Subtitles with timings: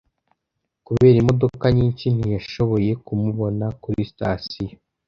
[0.85, 4.75] Kubera imodoka nyinshi, ntiyashoboye kumubona kuri sitasiyo.